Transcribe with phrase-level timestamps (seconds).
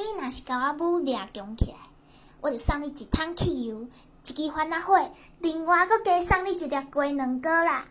[0.00, 1.76] 你若是甲我母掠强起来，
[2.40, 3.86] 我就送你一桶汽油，
[4.24, 4.98] 一支番仔火，
[5.40, 7.84] 另外搁加送你一粒鸡卵糕啦。